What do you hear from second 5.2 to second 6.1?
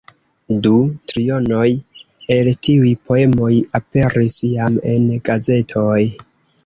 gazetoj.